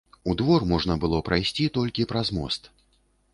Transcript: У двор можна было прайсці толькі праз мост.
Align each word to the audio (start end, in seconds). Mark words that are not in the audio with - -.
У 0.31 0.33
двор 0.39 0.63
можна 0.71 0.95
было 1.03 1.19
прайсці 1.27 1.67
толькі 1.77 2.07
праз 2.13 2.33
мост. 2.39 2.73